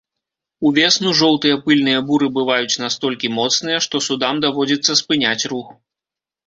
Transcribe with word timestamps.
Увесну 0.69 1.11
жоўтыя 1.19 1.59
пыльныя 1.67 1.99
буры 2.07 2.31
бываюць 2.39 2.79
настолькі 2.85 3.33
моцныя, 3.37 3.77
што 3.89 4.05
судам 4.09 4.35
даводзіцца 4.49 4.91
спыняць 5.05 5.41
рух. 5.55 5.69